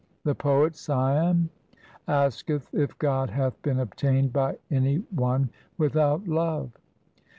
[0.23, 1.51] The poet Siam
[2.07, 6.71] asketh if God hath been obtained by any one without love.